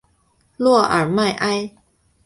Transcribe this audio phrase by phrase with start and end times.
[0.57, 1.75] 洛尔迈埃。